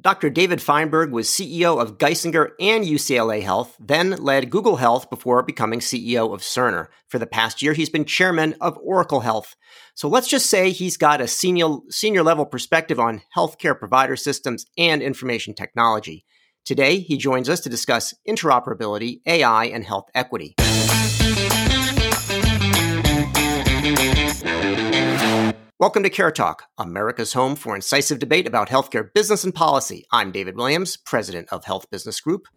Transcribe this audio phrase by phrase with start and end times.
[0.00, 0.30] Dr.
[0.30, 5.80] David Feinberg was CEO of Geisinger and UCLA Health, then led Google Health before becoming
[5.80, 6.86] CEO of Cerner.
[7.08, 9.56] For the past year, he's been chairman of Oracle Health.
[9.96, 14.66] So let's just say he's got a senior, senior level perspective on healthcare provider systems
[14.78, 16.24] and information technology.
[16.64, 20.54] Today, he joins us to discuss interoperability, AI, and health equity.
[25.80, 30.04] Welcome to Care Talk, America's home for incisive debate about healthcare business and policy.
[30.10, 32.48] I'm David Williams, president of Health Business Group.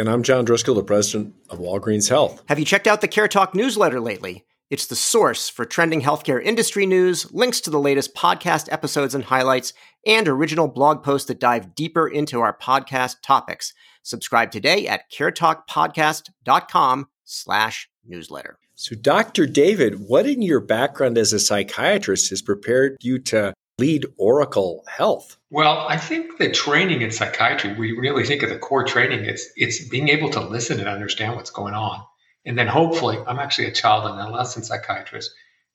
[0.00, 2.42] And I'm John Driscoll, the president of Walgreens Health.
[2.48, 4.46] Have you checked out the Care Talk newsletter lately?
[4.68, 9.22] It's the source for trending healthcare industry news, links to the latest podcast episodes and
[9.22, 9.72] highlights,
[10.04, 13.74] and original blog posts that dive deeper into our podcast topics.
[14.02, 18.58] Subscribe today at caretalkpodcast.com slash newsletter.
[18.78, 19.46] So, Dr.
[19.46, 25.38] David, what in your background as a psychiatrist has prepared you to lead Oracle Health?
[25.50, 29.48] Well, I think the training in psychiatry, we really think of the core training, it's
[29.56, 32.02] it's being able to listen and understand what's going on.
[32.44, 35.30] And then hopefully, I'm actually a child and adolescent psychiatrist,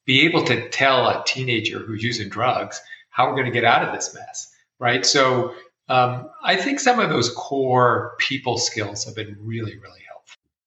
[0.05, 3.83] be able to tell a teenager who's using drugs how we're going to get out
[3.83, 5.03] of this mess, right?
[5.03, 5.55] So
[5.89, 10.01] um, I think some of those core people skills have been really, really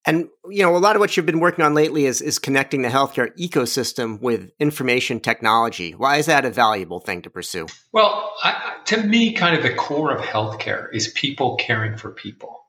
[0.07, 2.83] and you know, a lot of what you've been working on lately is is connecting
[2.83, 5.93] the healthcare ecosystem with information technology.
[5.93, 7.67] Why is that a valuable thing to pursue?
[7.93, 12.61] Well, I, to me, kind of the core of healthcare is people caring for people,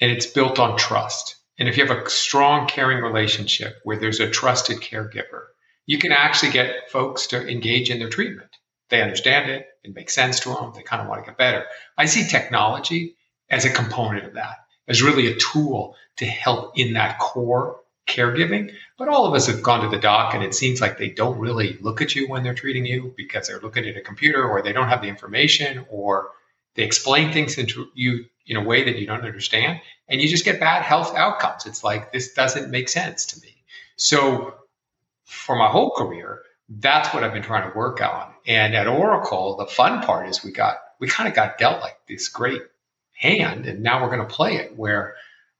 [0.00, 1.36] and it's built on trust.
[1.58, 5.46] And if you have a strong, caring relationship where there's a trusted caregiver,
[5.86, 8.50] you can actually get folks to engage in their treatment.
[8.88, 10.72] They understand it; it makes sense to them.
[10.74, 11.64] They kind of want to get better.
[11.98, 13.16] I see technology
[13.50, 14.56] as a component of that
[14.88, 18.72] as really a tool to help in that core caregiving.
[18.96, 21.38] But all of us have gone to the doc and it seems like they don't
[21.38, 24.62] really look at you when they're treating you because they're looking at a computer or
[24.62, 26.30] they don't have the information or
[26.74, 30.44] they explain things into you in a way that you don't understand and you just
[30.44, 31.66] get bad health outcomes.
[31.66, 33.62] It's like this doesn't make sense to me.
[33.96, 34.54] So
[35.24, 38.32] for my whole career, that's what I've been trying to work on.
[38.46, 41.98] And at Oracle, the fun part is we got we kind of got dealt like
[42.08, 42.62] this great
[43.12, 45.14] hand, and now we're going to play it where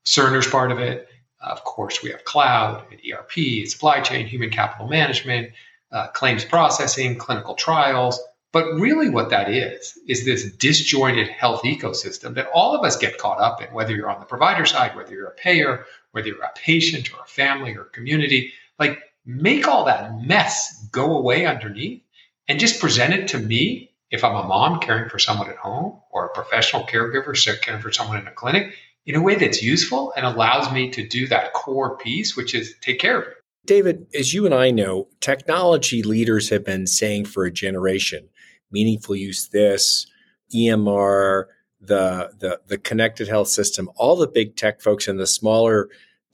[0.09, 1.07] Cerner's part of it.
[1.41, 5.53] Of course, we have cloud, and ERP, supply chain, human capital management,
[5.93, 8.19] uh, claims processing, clinical trials.
[8.51, 13.19] But really, what that is, is this disjointed health ecosystem that all of us get
[13.19, 16.43] caught up in, whether you're on the provider side, whether you're a payer, whether you're
[16.43, 18.53] a patient or a family or a community.
[18.79, 22.03] Like, make all that mess go away underneath
[22.49, 26.01] and just present it to me if I'm a mom caring for someone at home
[26.11, 28.75] or a professional caregiver caring for someone in a clinic
[29.09, 32.75] in a way that's useful and allows me to do that core piece, which is
[32.83, 33.35] take care of it.
[33.65, 38.29] David, as you and I know, technology leaders have been saying for a generation,
[38.71, 40.07] meaningful use this,
[40.55, 41.47] EMR,
[41.81, 45.89] the, the, the connected health system, all the big tech folks and the smaller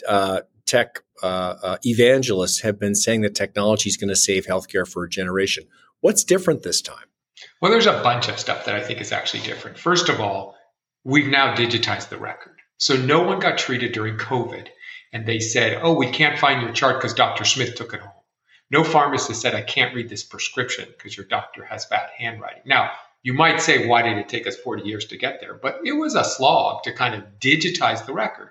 [0.09, 4.87] uh, tech uh, uh, evangelists have been saying that technology is going to save healthcare
[4.87, 5.65] for a generation.
[6.01, 7.07] What's different this time?
[7.61, 9.79] Well, there's a bunch of stuff that I think is actually different.
[9.79, 10.57] First of all,
[11.05, 12.54] we've now digitized the record.
[12.79, 14.69] So no one got treated during COVID
[15.13, 17.45] and they said, oh, we can't find your chart because Dr.
[17.45, 18.11] Smith took it home.
[18.71, 22.63] No pharmacist said, I can't read this prescription because your doctor has bad handwriting.
[22.67, 22.91] Now,
[23.23, 25.55] you might say, why did it take us 40 years to get there?
[25.55, 28.51] But it was a slog to kind of digitize the record.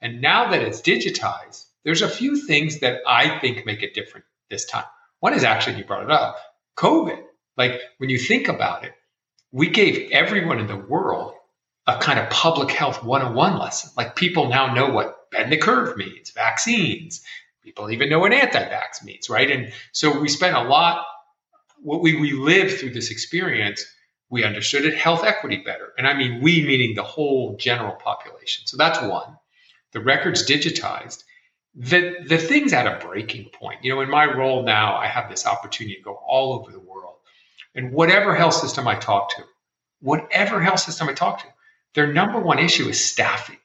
[0.00, 4.26] And now that it's digitized, there's a few things that I think make it different
[4.50, 4.84] this time.
[5.20, 6.36] One is actually, you brought it up,
[6.76, 7.22] COVID.
[7.56, 8.92] Like when you think about it,
[9.50, 11.31] we gave everyone in the world
[11.86, 13.90] a kind of public health 101 lesson.
[13.96, 17.22] Like people now know what bend the curve means, vaccines.
[17.62, 19.50] People even know what anti-vax means, right?
[19.50, 21.06] And so we spent a lot,
[21.80, 23.84] what we relived through this experience,
[24.30, 25.92] we understood it health equity better.
[25.98, 28.66] And I mean we meaning the whole general population.
[28.66, 29.36] So that's one.
[29.92, 31.22] The record's digitized.
[31.74, 33.82] The the thing's at a breaking point.
[33.82, 36.78] You know, in my role now, I have this opportunity to go all over the
[36.78, 37.16] world
[37.74, 39.44] and whatever health system I talk to,
[40.00, 41.46] whatever health system I talk to,
[41.94, 43.58] their number one issue is staffing.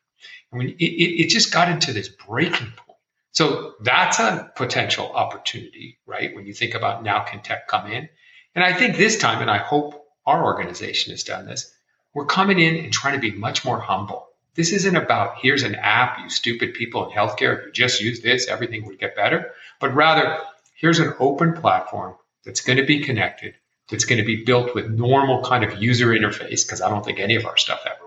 [0.52, 2.98] I mean, it, it, just got into this breaking point.
[3.32, 6.34] So that's a potential opportunity, right?
[6.36, 8.10] When you think about now can tech come in?
[8.56, 11.74] And I think this time, and I hope our organization has done this,
[12.14, 14.28] we're coming in and trying to be much more humble.
[14.56, 17.60] This isn't about here's an app, you stupid people in healthcare.
[17.60, 19.52] If you just use this, everything would get better.
[19.80, 20.40] But rather,
[20.74, 23.54] here's an open platform that's going to be connected
[23.90, 27.20] that's going to be built with normal kind of user interface, because I don't think
[27.20, 28.07] any of our stuff ever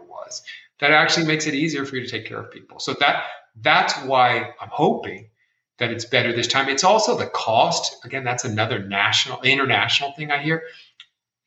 [0.81, 2.79] that actually makes it easier for you to take care of people.
[2.81, 3.25] So that
[3.56, 5.31] that's why I'm hoping
[5.79, 6.69] that it's better this time.
[6.69, 8.05] It's also the cost.
[8.05, 10.62] Again, that's another national, international thing I hear.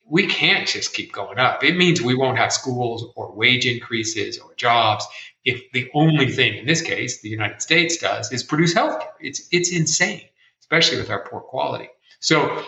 [0.06, 1.64] we can't just keep going up.
[1.64, 5.06] It means we won't have schools or wage increases or jobs
[5.44, 9.08] if the only thing in this case the United States does is produce healthcare.
[9.20, 10.22] It's it's insane,
[10.60, 11.88] especially with our poor quality.
[12.20, 12.64] So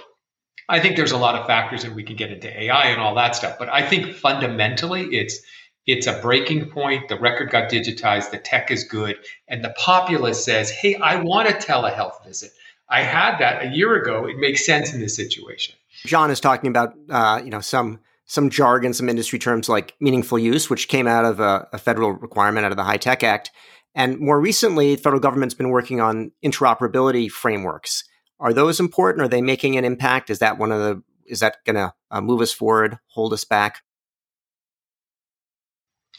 [0.68, 3.14] I think there's a lot of factors and we can get into AI and all
[3.16, 3.56] that stuff.
[3.58, 5.40] But I think fundamentally it's
[5.86, 7.08] it's a breaking point.
[7.08, 9.16] The record got digitized, the tech is good,
[9.48, 12.52] and the populace says, Hey, I want a telehealth visit.
[12.88, 14.26] I had that a year ago.
[14.26, 15.74] It makes sense in this situation.
[16.04, 20.38] John is talking about uh, you know some some jargon, some industry terms like meaningful
[20.38, 23.50] use, which came out of a, a federal requirement out of the HITECH Act.
[23.94, 28.04] And more recently, the federal government's been working on interoperability frameworks.
[28.38, 29.24] Are those important?
[29.24, 30.28] Are they making an impact?
[30.28, 33.44] Is that one of the is that going to uh, move us forward, hold us
[33.44, 33.82] back?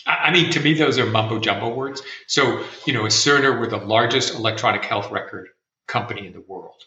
[0.07, 2.01] I mean, to me, those are mumbo jumbo words.
[2.27, 5.49] So, you know, Cerner, we're the largest electronic health record
[5.87, 6.81] company in the world,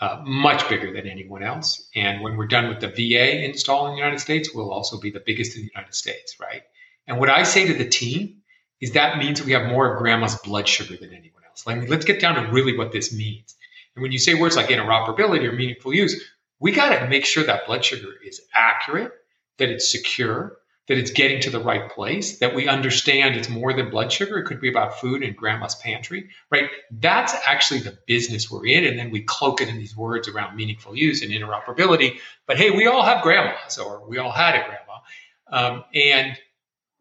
[0.00, 1.88] uh, much bigger than anyone else.
[1.94, 5.10] And when we're done with the VA install in the United States, we'll also be
[5.10, 6.62] the biggest in the United States, right?
[7.06, 8.42] And what I say to the team
[8.80, 11.66] is that means we have more of grandma's blood sugar than anyone else.
[11.66, 13.54] Like, let's get down to really what this means.
[13.94, 16.22] And when you say words like interoperability or meaningful use,
[16.60, 19.12] we got to make sure that blood sugar is accurate,
[19.58, 23.72] that it's secure, that it's getting to the right place, that we understand it's more
[23.72, 24.38] than blood sugar.
[24.38, 26.68] It could be about food in grandma's pantry, right?
[26.90, 28.84] That's actually the business we're in.
[28.84, 32.18] And then we cloak it in these words around meaningful use and interoperability.
[32.46, 34.94] But hey, we all have grandmas or we all had a grandma.
[35.50, 36.36] Um, and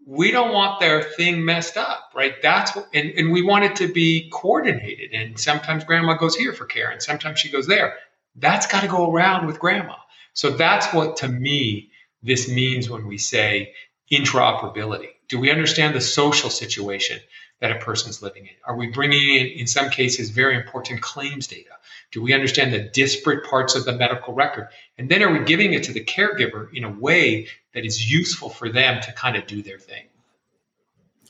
[0.05, 2.35] we don't want their thing messed up, right?
[2.41, 5.11] That's what, and, and we want it to be coordinated.
[5.11, 7.95] And sometimes grandma goes here for care and sometimes she goes there.
[8.35, 9.95] That's got to go around with grandma.
[10.33, 11.91] So that's what to me
[12.23, 13.73] this means when we say
[14.11, 15.09] interoperability.
[15.27, 17.19] Do we understand the social situation
[17.59, 18.53] that a person's living in?
[18.65, 21.69] Are we bringing in, in some cases, very important claims data?
[22.11, 24.67] Do we understand the disparate parts of the medical record?
[24.97, 28.49] And then are we giving it to the caregiver in a way that is useful
[28.49, 30.05] for them to kind of do their thing?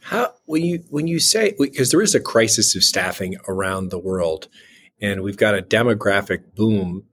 [0.02, 3.98] How when you when you say because there is a crisis of staffing around the
[3.98, 4.50] world,
[5.00, 7.06] and we've got a demographic boom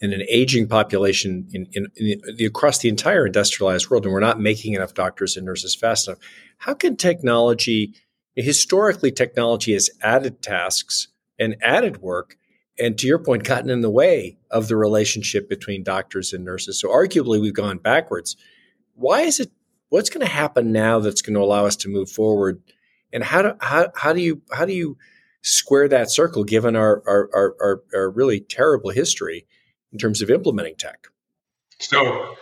[0.00, 4.20] and an aging population in, in, in the, across the entire industrialized world, and we're
[4.20, 6.18] not making enough doctors and nurses fast enough.
[6.58, 7.94] How can technology,
[8.36, 11.08] historically, technology has added tasks
[11.38, 12.36] and added work,
[12.78, 16.80] and to your point, gotten in the way of the relationship between doctors and nurses.
[16.80, 18.36] So, arguably, we've gone backwards.
[18.94, 19.50] Why is it?
[19.88, 22.62] What's going to happen now that's going to allow us to move forward?
[23.12, 24.96] And how do how, how do you how do you
[25.42, 29.46] square that circle given our our, our, our, our really terrible history?
[29.92, 31.08] In terms of implementing tech?
[31.80, 32.34] So,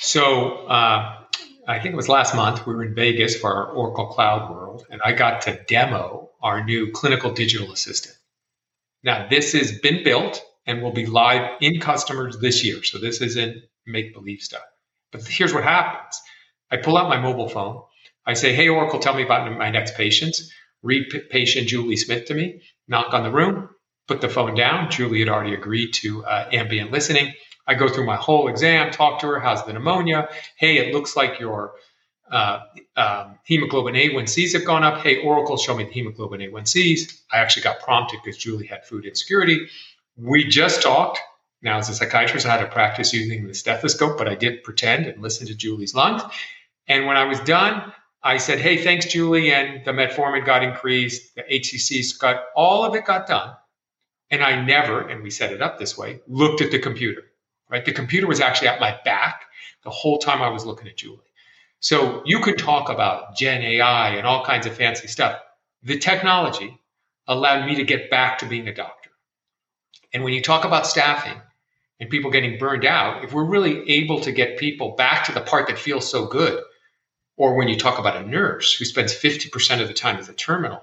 [0.00, 1.20] so uh,
[1.66, 4.86] I think it was last month we were in Vegas for our Oracle Cloud World,
[4.90, 8.16] and I got to demo our new clinical digital assistant.
[9.02, 12.82] Now, this has been built and will be live in customers this year.
[12.82, 14.62] So this isn't make believe stuff.
[15.12, 16.20] But here's what happens:
[16.70, 17.82] I pull out my mobile phone.
[18.26, 20.36] I say, "Hey Oracle, tell me about my next patient."
[20.82, 22.60] Read patient Julie Smith to me.
[22.88, 23.70] Knock on the room
[24.06, 24.90] put the phone down.
[24.90, 27.34] Julie had already agreed to uh, ambient listening.
[27.66, 29.40] I go through my whole exam, talk to her.
[29.40, 30.28] How's the pneumonia?
[30.56, 31.72] Hey, it looks like your
[32.30, 32.60] uh,
[32.96, 34.98] um, hemoglobin A1Cs have gone up.
[35.02, 37.20] Hey, Oracle, show me the hemoglobin A1Cs.
[37.32, 39.68] I actually got prompted because Julie had food insecurity.
[40.16, 41.20] We just talked.
[41.62, 45.06] Now, as a psychiatrist, I had to practice using the stethoscope, but I did pretend
[45.06, 46.22] and listen to Julie's lungs.
[46.86, 47.92] And when I was done,
[48.22, 49.52] I said, Hey, thanks, Julie.
[49.52, 53.54] And the metformin got increased, the HCCs got all of it got done.
[54.34, 57.22] And I never, and we set it up this way, looked at the computer,
[57.70, 57.84] right?
[57.84, 59.44] The computer was actually at my back
[59.84, 61.20] the whole time I was looking at Julie.
[61.78, 65.38] So you could talk about Gen AI and all kinds of fancy stuff.
[65.84, 66.76] The technology
[67.28, 69.10] allowed me to get back to being a doctor.
[70.12, 71.40] And when you talk about staffing
[72.00, 75.42] and people getting burned out, if we're really able to get people back to the
[75.42, 76.60] part that feels so good,
[77.36, 80.32] or when you talk about a nurse who spends 50% of the time at the
[80.32, 80.82] terminal,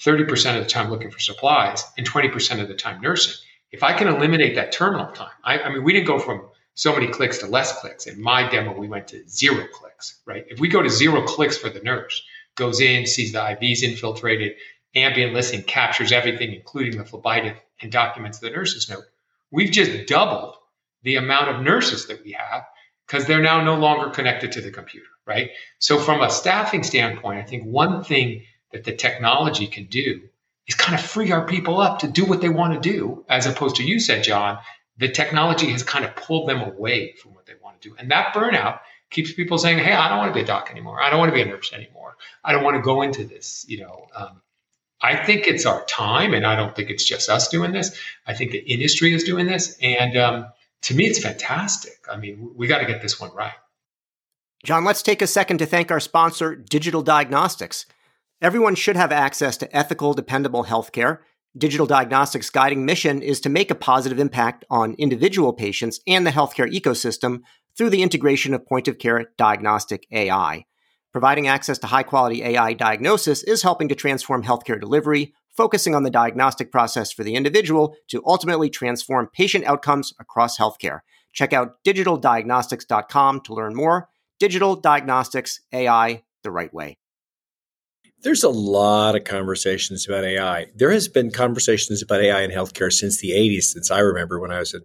[0.00, 3.34] 30% of the time looking for supplies, and 20% of the time nursing.
[3.70, 6.42] If I can eliminate that terminal time, I, I mean, we didn't go from
[6.74, 8.06] so many clicks to less clicks.
[8.06, 10.44] In my demo, we went to zero clicks, right?
[10.48, 12.22] If we go to zero clicks for the nurse,
[12.54, 14.56] goes in, sees the IVs infiltrated,
[14.94, 19.04] ambient listening captures everything, including the phlebitis, and documents the nurse's note,
[19.50, 20.56] we've just doubled
[21.02, 22.64] the amount of nurses that we have
[23.06, 25.50] because they're now no longer connected to the computer, right?
[25.78, 30.20] So, from a staffing standpoint, I think one thing that the technology can do
[30.66, 33.46] is kind of free our people up to do what they want to do, as
[33.46, 34.58] opposed to you said, John,
[34.98, 37.96] the technology has kind of pulled them away from what they want to do.
[37.98, 41.02] And that burnout keeps people saying, Hey, I don't want to be a doc anymore.
[41.02, 42.16] I don't want to be a nurse anymore.
[42.44, 43.64] I don't want to go into this.
[43.68, 44.42] You know, um,
[45.00, 47.98] I think it's our time, and I don't think it's just us doing this.
[48.26, 49.76] I think the industry is doing this.
[49.80, 50.46] And um,
[50.82, 51.98] to me, it's fantastic.
[52.10, 53.54] I mean, we got to get this one right.
[54.62, 57.86] John, let's take a second to thank our sponsor, Digital Diagnostics.
[58.42, 61.18] Everyone should have access to ethical, dependable healthcare.
[61.58, 66.30] Digital Diagnostics' guiding mission is to make a positive impact on individual patients and the
[66.30, 67.40] healthcare ecosystem
[67.76, 70.64] through the integration of point of care diagnostic AI.
[71.12, 76.04] Providing access to high quality AI diagnosis is helping to transform healthcare delivery, focusing on
[76.04, 81.00] the diagnostic process for the individual to ultimately transform patient outcomes across healthcare.
[81.34, 84.08] Check out digitaldiagnostics.com to learn more.
[84.38, 86.96] Digital Diagnostics AI the right way.
[88.22, 90.66] There's a lot of conversations about AI.
[90.74, 94.52] There has been conversations about AI in healthcare since the 80s, since I remember when
[94.52, 94.82] I was in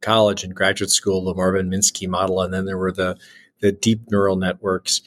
[0.00, 3.16] college and graduate school, the Marvin Minsky model, and then there were the
[3.60, 5.00] the deep neural networks.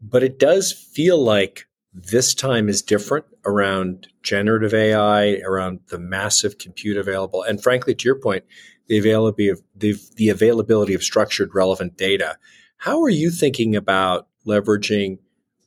[0.00, 6.58] But it does feel like this time is different around generative AI, around the massive
[6.58, 8.44] compute available, and frankly, to your point,
[8.88, 12.36] the availability of the, the availability of structured relevant data.
[12.78, 15.18] How are you thinking about leveraging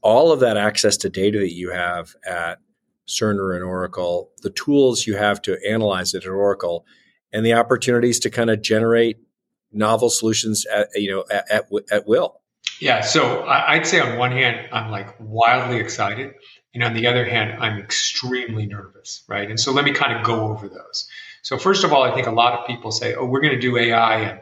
[0.07, 2.59] all of that access to data that you have at
[3.09, 6.85] Cerner and Oracle, the tools you have to analyze it at Oracle,
[7.33, 9.17] and the opportunities to kind of generate
[9.73, 12.39] novel solutions at you know at, at, at will?
[12.79, 16.33] Yeah, so I'd say on one hand, I'm like wildly excited.
[16.73, 19.49] And on the other hand, I'm extremely nervous, right?
[19.49, 21.09] And so let me kind of go over those.
[21.41, 23.59] So, first of all, I think a lot of people say, oh, we're going to
[23.59, 24.19] do AI.
[24.19, 24.39] And,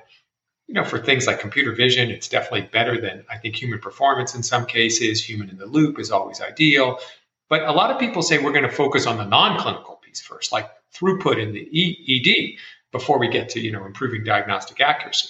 [0.68, 4.34] you know, for things like computer vision, it's definitely better than I think human performance
[4.36, 5.24] in some cases.
[5.24, 7.00] Human in the loop is always ideal.
[7.50, 10.22] But a lot of people say we're going to focus on the non clinical piece
[10.22, 12.58] first, like throughput in the ED
[12.92, 15.30] before we get to, you know, improving diagnostic accuracy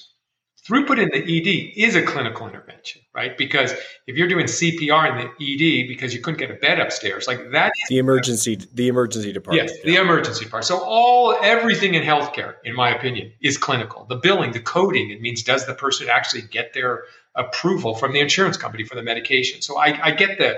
[0.68, 3.38] throughput in the ED is a clinical intervention, right?
[3.38, 3.72] Because
[4.08, 7.52] if you're doing CPR in the ED because you couldn't get a bed upstairs, like
[7.52, 9.70] that is the emergency, the emergency department.
[9.70, 9.92] Yes, yeah.
[9.92, 10.66] the emergency part.
[10.66, 14.06] So all everything in healthcare, in my opinion, is clinical.
[14.06, 17.04] The billing, the coding, it means does the person actually get their
[17.36, 19.62] approval from the insurance company for the medication?
[19.62, 20.58] So I, I get the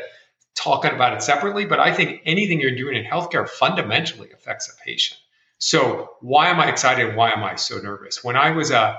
[0.55, 4.83] talking about it separately, but I think anything you're doing in healthcare fundamentally affects a
[4.83, 5.19] patient.
[5.59, 7.15] So why am I excited?
[7.15, 8.23] Why am I so nervous?
[8.23, 8.97] When I was a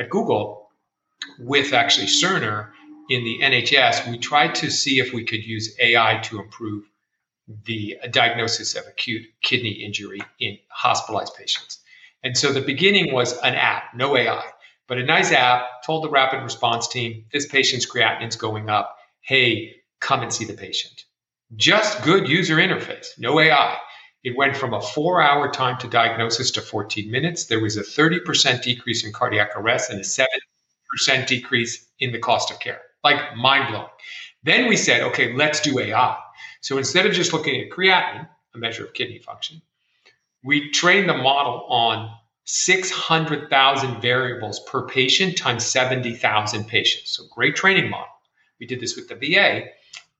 [0.00, 0.70] at Google
[1.38, 2.70] with actually Cerner
[3.10, 6.84] in the NHS, we tried to see if we could use AI to improve
[7.64, 11.80] the diagnosis of acute kidney injury in hospitalized patients.
[12.22, 14.44] And so the beginning was an app, no AI,
[14.86, 18.96] but a nice app told the rapid response team, this patient's creatinine's going up.
[19.20, 21.04] Hey, come and see the patient.
[21.56, 23.76] Just good user interface, no AI.
[24.22, 27.46] It went from a four hour time to diagnosis to 14 minutes.
[27.46, 32.50] There was a 30% decrease in cardiac arrest and a 7% decrease in the cost
[32.50, 32.82] of care.
[33.02, 33.88] Like mind blowing.
[34.42, 36.18] Then we said, okay, let's do AI.
[36.60, 39.62] So instead of just looking at creatinine, a measure of kidney function,
[40.42, 42.10] we trained the model on
[42.44, 47.12] 600,000 variables per patient times 70,000 patients.
[47.16, 48.08] So great training model.
[48.58, 49.66] We did this with the VA.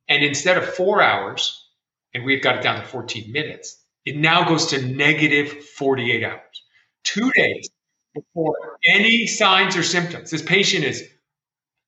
[0.08, 1.66] And instead of four hours,
[2.14, 6.62] and we've got it down to 14 minutes, it now goes to negative 48 hours,
[7.04, 7.68] two days
[8.14, 10.30] before any signs or symptoms.
[10.30, 11.04] This patient is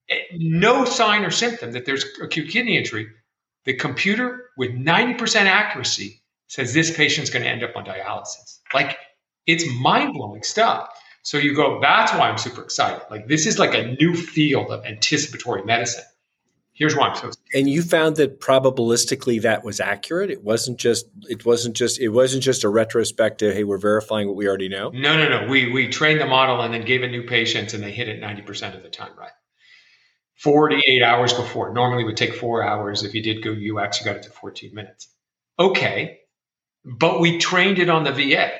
[0.09, 3.07] eh, no sign or symptom that there's acute kidney injury.
[3.65, 8.59] The computer, with 90% accuracy, says this patient's going to end up on dialysis.
[8.73, 8.97] Like
[9.47, 10.89] it's mind blowing stuff.
[11.23, 13.01] So you go, that's why I'm super excited.
[13.09, 16.03] Like this is like a new field of anticipatory medicine.
[16.75, 17.29] Here's why so.
[17.53, 20.31] And you found that probabilistically that was accurate.
[20.31, 21.05] It wasn't just.
[21.29, 21.99] It wasn't just.
[21.99, 23.53] It wasn't just a retrospective.
[23.53, 24.89] Hey, we're verifying what we already know.
[24.89, 25.47] No, no, no.
[25.47, 28.19] We we trained the model and then gave it new patients, and they hit it
[28.19, 29.31] ninety percent of the time, right?
[30.37, 31.71] Forty-eight hours before.
[31.73, 33.03] Normally, would take four hours.
[33.03, 35.07] If you did go UX, you got it to fourteen minutes.
[35.59, 36.21] Okay,
[36.83, 38.53] but we trained it on the VA.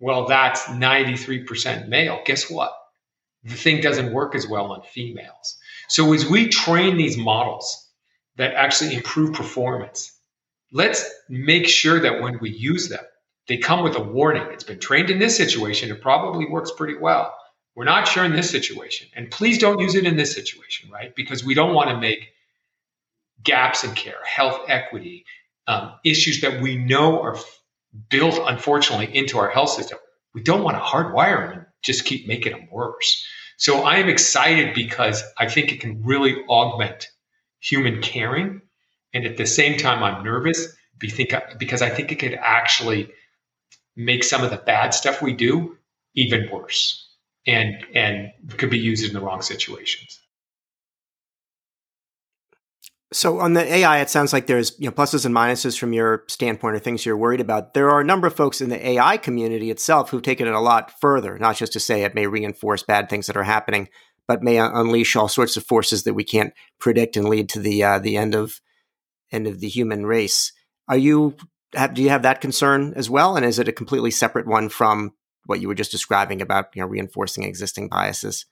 [0.00, 2.22] Well, that's ninety-three percent male.
[2.24, 2.72] Guess what?
[3.44, 5.58] The thing doesn't work as well on females.
[5.88, 7.88] So as we train these models
[8.36, 10.12] that actually improve performance,
[10.72, 13.04] let's make sure that when we use them,
[13.48, 14.46] they come with a warning.
[14.50, 15.90] It's been trained in this situation.
[15.90, 17.34] It probably works pretty well.
[17.74, 19.08] We're not sure in this situation.
[19.14, 21.14] And please don't use it in this situation, right?
[21.14, 22.32] Because we don't want to make
[23.42, 25.24] gaps in care, health equity,
[25.68, 27.36] um, issues that we know are
[28.08, 29.98] built, unfortunately, into our health system.
[30.34, 33.26] We don't want to hardwire them and just keep making them worse.
[33.56, 37.08] So I am excited because I think it can really augment
[37.60, 38.60] human caring.
[39.14, 43.10] And at the same time, I'm nervous because I think it could actually
[43.96, 45.76] make some of the bad stuff we do
[46.14, 47.08] even worse
[47.46, 50.20] and, and could be used in the wrong situations.
[53.16, 56.24] So on the AI, it sounds like there's you know pluses and minuses from your
[56.28, 57.72] standpoint or things you're worried about.
[57.72, 60.60] There are a number of folks in the AI community itself who've taken it a
[60.60, 63.88] lot further, not just to say it may reinforce bad things that are happening,
[64.28, 67.82] but may unleash all sorts of forces that we can't predict and lead to the
[67.82, 68.60] uh, the end of
[69.32, 70.52] end of the human race.
[70.86, 71.36] Are you
[71.74, 74.68] have, do you have that concern as well, and is it a completely separate one
[74.68, 75.14] from
[75.46, 78.44] what you were just describing about you know reinforcing existing biases?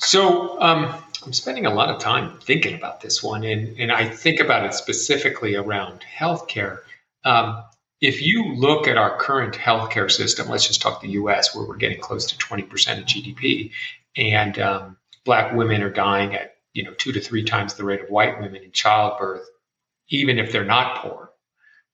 [0.00, 4.08] So um, I'm spending a lot of time thinking about this one, and, and I
[4.08, 6.78] think about it specifically around healthcare.
[7.24, 7.62] Um,
[8.00, 11.76] if you look at our current healthcare system, let's just talk the U.S., where we're
[11.76, 13.70] getting close to 20% of GDP,
[14.16, 18.00] and um, Black women are dying at you know two to three times the rate
[18.00, 19.48] of white women in childbirth,
[20.08, 21.30] even if they're not poor.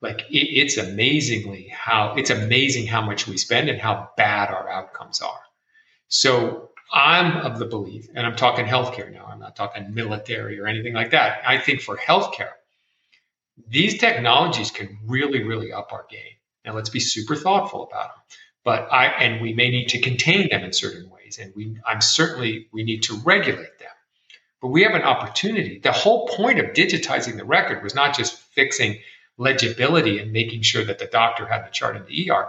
[0.00, 4.68] Like it, it's amazingly how it's amazing how much we spend and how bad our
[4.70, 5.40] outcomes are.
[6.08, 10.66] So I'm of the belief, and I'm talking healthcare now, I'm not talking military or
[10.66, 11.42] anything like that.
[11.46, 12.52] I think for healthcare,
[13.68, 16.36] these technologies can really, really up our game.
[16.64, 18.22] Now let's be super thoughtful about them.
[18.64, 21.38] But I and we may need to contain them in certain ways.
[21.40, 23.88] And we I'm certainly we need to regulate them.
[24.60, 25.78] But we have an opportunity.
[25.78, 28.98] The whole point of digitizing the record was not just fixing
[29.36, 32.48] legibility and making sure that the doctor had the chart in the ER.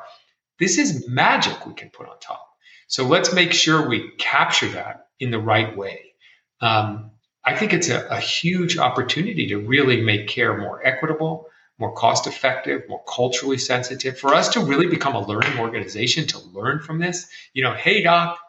[0.58, 2.49] This is magic we can put on top.
[2.90, 6.16] So let's make sure we capture that in the right way.
[6.60, 7.12] Um,
[7.46, 11.46] I think it's a, a huge opportunity to really make care more equitable,
[11.78, 16.40] more cost effective, more culturally sensitive, for us to really become a learning organization to
[16.40, 17.30] learn from this.
[17.54, 18.40] You know, hey, doc,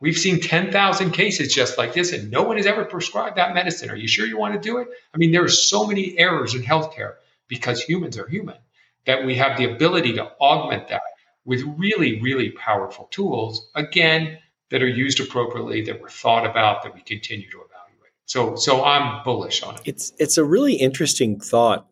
[0.00, 3.88] we've seen 10,000 cases just like this, and no one has ever prescribed that medicine.
[3.88, 4.88] Are you sure you want to do it?
[5.14, 7.14] I mean, there are so many errors in healthcare
[7.48, 8.58] because humans are human
[9.06, 11.00] that we have the ability to augment that
[11.48, 14.36] with really, really powerful tools, again,
[14.70, 18.12] that are used appropriately, that were thought about, that we continue to evaluate.
[18.26, 19.80] So, so I'm bullish on it.
[19.86, 21.88] It's it's a really interesting thought,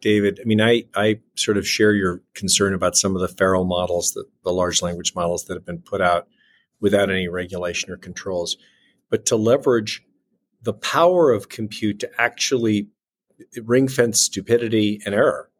[0.00, 0.40] David.
[0.40, 4.12] I mean, I I sort of share your concern about some of the feral models,
[4.12, 6.26] the, the large language models that have been put out
[6.80, 8.56] without any regulation or controls,
[9.10, 10.02] but to leverage
[10.62, 12.88] the power of compute to actually
[13.64, 15.50] ring fence stupidity and error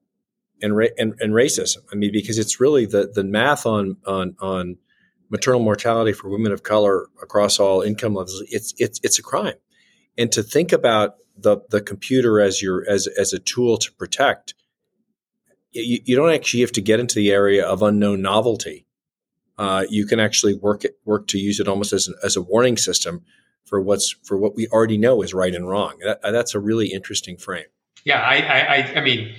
[0.63, 1.79] and, ra- and, and racism.
[1.93, 4.77] I mean, because it's really the the math on on on
[5.31, 8.43] maternal mortality for women of color across all income levels.
[8.49, 9.57] It's it's it's a crime,
[10.17, 14.55] and to think about the the computer as your as as a tool to protect,
[15.73, 18.87] you, you don't actually have to get into the area of unknown novelty.
[19.57, 22.43] Uh, you can actually work it, work to use it almost as an, as a
[22.43, 23.23] warning system
[23.65, 25.99] for what's for what we already know is right and wrong.
[26.05, 27.67] That, that's a really interesting frame.
[28.05, 29.35] Yeah, I, I, I mean,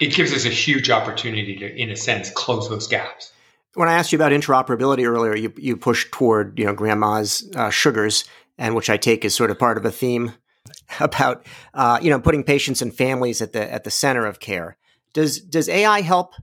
[0.00, 3.32] it gives us a huge opportunity to, in a sense, close those gaps.
[3.74, 7.70] When I asked you about interoperability earlier, you, you pushed toward you know grandma's uh,
[7.70, 8.24] sugars,
[8.58, 10.32] and which I take as sort of part of a theme
[11.00, 14.76] about uh, you know putting patients and families at the at the center of care.
[15.12, 16.34] Does does AI help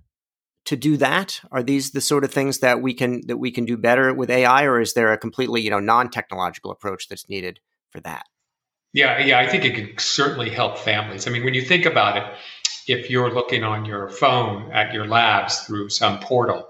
[0.66, 1.42] to do that?
[1.52, 4.30] Are these the sort of things that we can that we can do better with
[4.30, 8.26] AI, or is there a completely you know non technological approach that's needed for that?
[8.94, 11.28] Yeah, yeah, I think it could certainly help families.
[11.28, 12.24] I mean, when you think about it,
[12.88, 16.69] if you're looking on your phone at your labs through some portal,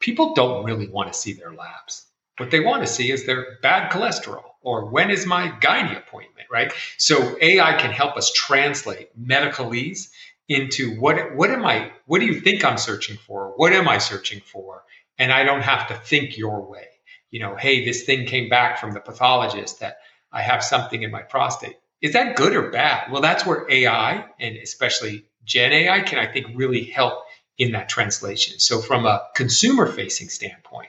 [0.00, 2.06] people don't really want to see their labs.
[2.38, 6.48] What they want to see is their bad cholesterol or when is my gynae appointment,
[6.50, 6.72] right?
[6.98, 10.10] So AI can help us translate medicalese
[10.48, 13.52] into what what am I what do you think I'm searching for?
[13.56, 14.84] What am I searching for?
[15.18, 16.86] And I don't have to think your way.
[17.30, 19.98] You know, hey, this thing came back from the pathologist that
[20.30, 21.76] I have something in my prostate.
[22.02, 23.10] Is that good or bad?
[23.10, 27.22] Well, that's where AI and especially Gen AI can, I think, really help
[27.58, 28.58] in that translation.
[28.58, 30.88] So, from a consumer facing standpoint,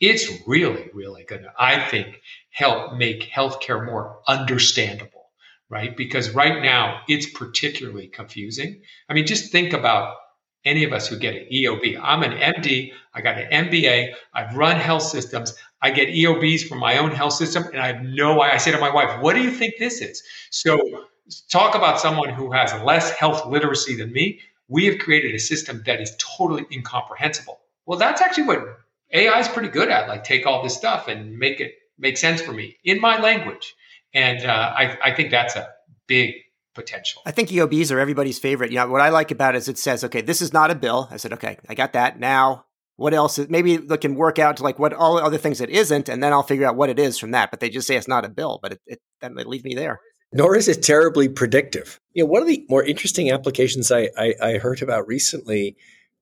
[0.00, 5.30] it's really, really going to, I think, help make healthcare more understandable,
[5.68, 5.96] right?
[5.96, 8.82] Because right now it's particularly confusing.
[9.08, 10.16] I mean, just think about
[10.64, 12.00] any of us who get an EOB.
[12.02, 16.78] I'm an MD, I got an MBA, I've run health systems, I get EOBs from
[16.78, 19.42] my own health system, and I have no I say to my wife, what do
[19.42, 20.22] you think this is?
[20.50, 21.06] So
[21.48, 24.40] talk about someone who has less health literacy than me.
[24.68, 27.60] We have created a system that is totally incomprehensible.
[27.86, 28.78] Well, that's actually what
[29.12, 30.08] AI is pretty good at.
[30.08, 33.74] Like take all this stuff and make it make sense for me in my language.
[34.14, 35.68] And uh, I, I think that's a
[36.06, 36.34] big
[36.74, 37.22] potential.
[37.26, 38.70] I think EOBs are everybody's favorite.
[38.70, 40.74] You know, what I like about it is it says, okay, this is not a
[40.74, 41.08] bill.
[41.10, 42.18] I said, okay, I got that.
[42.18, 42.64] Now,
[43.00, 43.38] what else?
[43.38, 46.22] Is, maybe they can work out to like what all other things it isn't, and
[46.22, 47.50] then I'll figure out what it is from that.
[47.50, 49.74] But they just say it's not a bill, but it, it then they leave me
[49.74, 50.00] there.
[50.34, 51.98] Nor is it terribly predictive.
[52.12, 55.76] You know, one of the more interesting applications I, I, I heard about recently,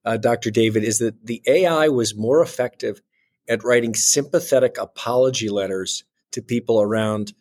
[0.05, 0.51] uh, Dr.
[0.51, 3.01] David, is that the AI was more effective
[3.49, 7.33] at writing sympathetic apology letters to people around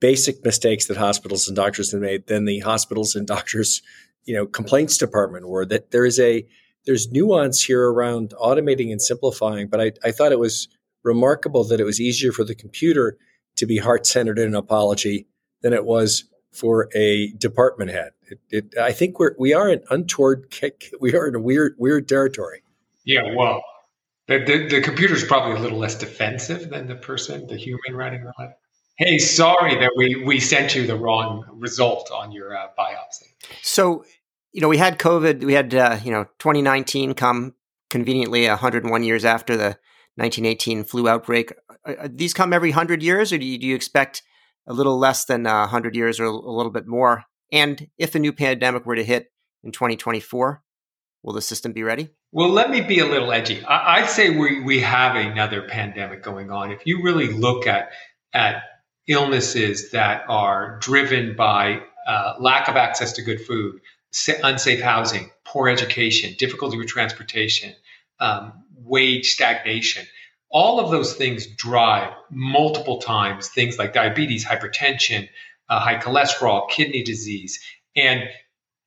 [0.00, 3.80] basic mistakes that hospitals and doctors have made than the hospitals and doctors,
[4.24, 5.64] you know, complaints department were.
[5.64, 6.44] That there is a
[6.86, 9.68] there's nuance here around automating and simplifying.
[9.68, 10.68] But I, I thought it was
[11.04, 13.16] remarkable that it was easier for the computer
[13.56, 15.26] to be heart centered in an apology
[15.62, 18.10] than it was for a department head.
[18.22, 20.92] It, it, I think we're we are in untoward kick.
[21.00, 22.62] we are in a weird weird territory.
[23.04, 23.62] Yeah, well,
[24.28, 27.94] the, the, the computer is probably a little less defensive than the person, the human
[27.94, 28.54] writing the letter.
[28.96, 33.32] Hey, sorry that we we sent you the wrong result on your uh, biopsy.
[33.62, 34.04] So,
[34.52, 35.44] you know, we had COVID.
[35.44, 37.54] We had uh, you know 2019 come
[37.90, 39.76] conveniently 101 years after the
[40.16, 41.52] 1918 flu outbreak.
[41.84, 44.22] Are these come every hundred years, or do you, do you expect
[44.66, 47.24] a little less than uh, 100 years or a little bit more?
[47.50, 50.62] And if a new pandemic were to hit in 2024,
[51.22, 52.10] will the system be ready?
[52.30, 53.62] Well, let me be a little edgy.
[53.64, 56.72] I, would say we, we have another pandemic going on.
[56.72, 57.90] If you really look at,
[58.32, 58.62] at
[59.06, 63.80] illnesses that are driven by uh, lack of access to good food,
[64.42, 67.74] unsafe housing, poor education, difficulty with transportation,
[68.20, 70.06] um, wage stagnation,
[70.50, 75.28] all of those things drive multiple times things like diabetes, hypertension,
[75.68, 77.60] uh, high cholesterol, kidney disease.
[77.96, 78.28] And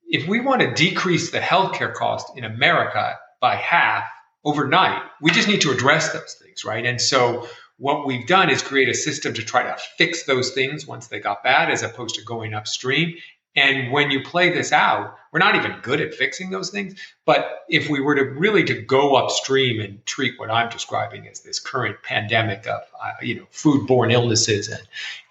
[0.08, 4.04] if we want to decrease the healthcare cost in America by half
[4.44, 6.86] overnight, we just need to address those things, right?
[6.86, 10.86] And so what we've done is create a system to try to fix those things
[10.86, 13.16] once they got bad as opposed to going upstream
[13.56, 17.00] and when you play this out, we're not even good at fixing those things.
[17.26, 21.42] But if we were to really to go upstream and treat what I'm describing as
[21.42, 24.82] this current pandemic of uh, you know foodborne illnesses and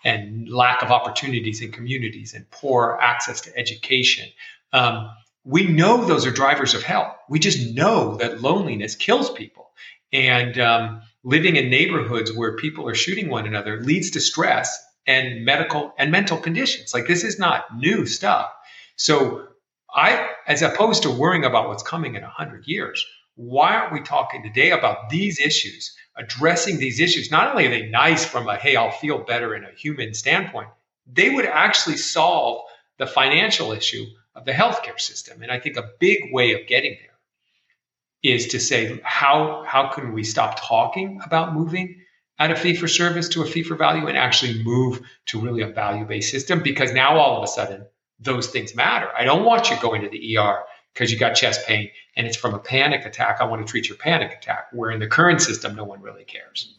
[0.05, 4.29] and lack of opportunities in communities and poor access to education,
[4.73, 5.11] um,
[5.45, 7.17] we know those are drivers of health.
[7.29, 9.71] We just know that loneliness kills people,
[10.13, 15.45] and um, living in neighborhoods where people are shooting one another leads to stress and
[15.45, 16.95] medical and mental conditions.
[16.95, 18.51] Like this is not new stuff.
[18.97, 19.49] So
[19.95, 23.05] I, as opposed to worrying about what's coming in a hundred years,
[23.37, 27.31] why aren't we talking today about these issues, addressing these issues?
[27.31, 30.69] Not only are they nice from a, hey, I'll feel better in a human standpoint,
[31.07, 32.63] they would actually solve
[32.99, 35.43] the financial issue of the healthcare system.
[35.43, 40.13] And I think a big way of getting there is to say, how, how can
[40.13, 42.04] we stop talking about moving
[42.39, 45.63] at a fee for service to a fee for value and actually move to really
[45.63, 47.87] a value based system because now all of a sudden
[48.19, 49.09] those things matter.
[49.17, 52.37] I don't want you going to the ER because you got chest pain and it's
[52.37, 53.39] from a panic attack.
[53.41, 54.69] I want to treat your panic attack.
[54.73, 56.75] Where in the current system, no one really cares.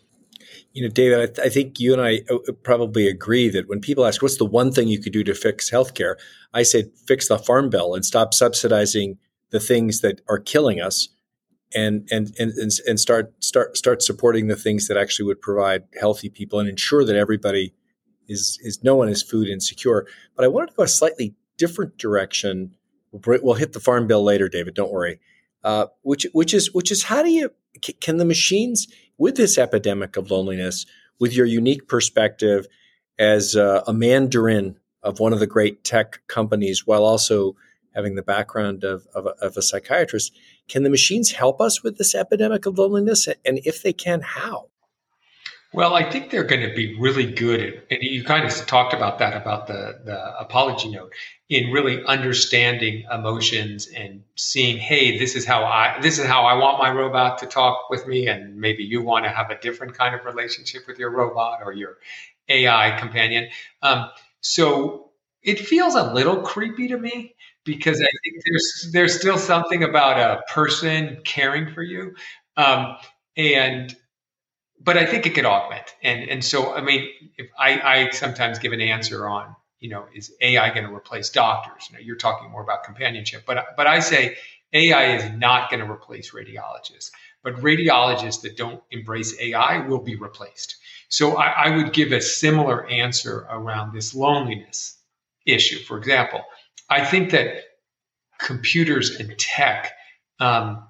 [0.73, 3.79] You know, David, I, th- I, think you and I uh, probably agree that when
[3.79, 6.15] people ask, what's the one thing you could do to fix healthcare?
[6.53, 9.17] I say, fix the farm bill and stop subsidizing
[9.51, 11.07] the things that are killing us
[11.73, 12.53] and and and
[12.87, 17.03] and start start start supporting the things that actually would provide healthy people and ensure
[17.03, 17.73] that everybody
[18.27, 20.05] is is no one is food insecure.
[20.35, 22.75] But I wanted to go a slightly different direction.
[23.11, 24.73] We'll, we'll hit the farm bill later, David.
[24.73, 25.19] Don't worry.
[25.63, 27.51] Uh, which which is which is how do you
[27.99, 30.85] can the machines with this epidemic of loneliness,
[31.19, 32.67] with your unique perspective
[33.17, 37.55] as uh, a mandarin of one of the great tech companies, while also
[37.93, 41.97] having the background of, of, a, of a psychiatrist, can the machines help us with
[41.97, 43.27] this epidemic of loneliness?
[43.27, 44.69] And if they can, how?
[45.75, 48.93] Well, I think they're going to be really good at, and you kind of talked
[48.93, 51.11] about that about the, the apology note
[51.49, 56.53] in really understanding emotions and seeing, hey, this is how I this is how I
[56.53, 59.95] want my robot to talk with me, and maybe you want to have a different
[59.95, 61.97] kind of relationship with your robot or your
[62.47, 63.49] AI companion.
[63.81, 65.09] Um, so
[65.43, 70.19] it feels a little creepy to me because I think there's there's still something about
[70.19, 72.15] a person caring for you,
[72.57, 72.97] um,
[73.37, 73.95] and
[74.81, 75.95] but I think it could augment.
[76.03, 80.05] And and so I mean, if I, I sometimes give an answer on you know
[80.13, 81.87] is AI going to replace doctors?
[81.89, 84.37] You know, you're talking more about companionship, but but I say
[84.73, 87.11] AI is not going to replace radiologists,
[87.43, 90.75] but radiologists that don't embrace AI will be replaced.
[91.09, 94.97] So I, I would give a similar answer around this loneliness
[95.45, 95.79] issue.
[95.79, 96.41] For example,
[96.89, 97.63] I think that
[98.39, 99.91] computers and tech,
[100.39, 100.87] um,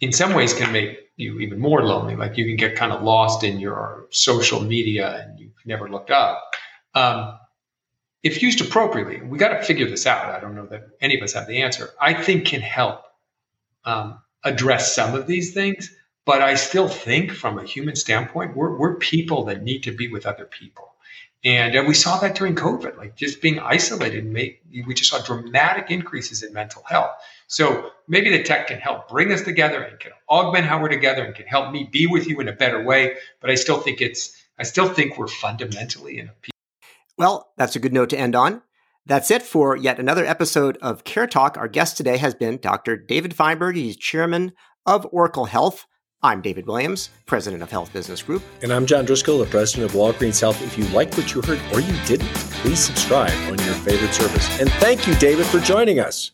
[0.00, 2.16] in some ways, can make you even more lonely.
[2.16, 6.10] Like you can get kind of lost in your social media and you've never looked
[6.10, 6.54] up.
[6.94, 7.38] Um,
[8.22, 10.26] if used appropriately, we got to figure this out.
[10.26, 11.90] I don't know that any of us have the answer.
[12.00, 13.02] I think can help
[13.84, 15.94] um, address some of these things,
[16.24, 20.06] but I still think, from a human standpoint, we're, we're people that need to be
[20.06, 20.91] with other people.
[21.44, 25.20] And uh, we saw that during COVID, like just being isolated, made, we just saw
[25.20, 27.10] dramatic increases in mental health.
[27.48, 31.24] So maybe the tech can help bring us together and can augment how we're together
[31.24, 33.16] and can help me be with you in a better way.
[33.40, 36.50] But I still think it's, I still think we're fundamentally in a
[37.18, 38.62] Well, that's a good note to end on.
[39.04, 41.56] That's it for yet another episode of Care Talk.
[41.58, 42.96] Our guest today has been Dr.
[42.96, 43.74] David Feinberg.
[43.74, 44.52] He's chairman
[44.86, 45.86] of Oracle Health.
[46.24, 48.44] I'm David Williams, president of Health Business Group.
[48.62, 50.62] And I'm John Driscoll, the president of Walgreens Health.
[50.62, 52.32] If you liked what you heard or you didn't,
[52.62, 54.60] please subscribe on your favorite service.
[54.60, 56.30] And thank you, David, for joining us.